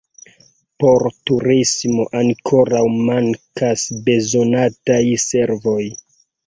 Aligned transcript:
Por 0.83 1.03
turismo 1.29 2.07
ankoraŭ 2.21 2.83
mankas 3.11 3.87
bezonataj 4.09 5.03
servoj. 5.31 5.81